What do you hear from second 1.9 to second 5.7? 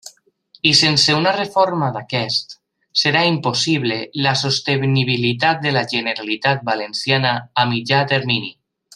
d'aquest, serà impossible la sostenibilitat